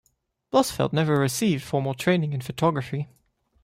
Blossfeldt 0.51 0.93
never 0.93 1.19
received 1.19 1.61
formal 1.61 1.93
training 1.93 2.33
in 2.33 2.41
photography. 2.41 3.07